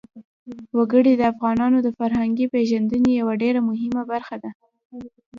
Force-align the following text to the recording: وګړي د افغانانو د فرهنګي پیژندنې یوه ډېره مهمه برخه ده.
وګړي 0.77 1.13
د 1.17 1.21
افغانانو 1.33 1.77
د 1.83 1.87
فرهنګي 1.97 2.45
پیژندنې 2.53 3.11
یوه 3.21 3.33
ډېره 3.43 3.59
مهمه 3.69 4.01
برخه 4.11 4.35
ده. 4.43 4.51